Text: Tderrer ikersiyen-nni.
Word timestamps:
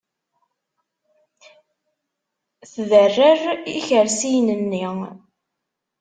Tderrer 2.73 3.41
ikersiyen-nni. 3.79 4.85